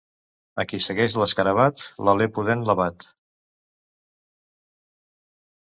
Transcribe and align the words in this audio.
A 0.61 0.63
qui 0.71 0.79
segueix 0.85 1.17
l'escarabat, 1.23 1.83
l'alè 2.09 2.29
pudent 2.39 2.65
l'abat. 2.69 3.09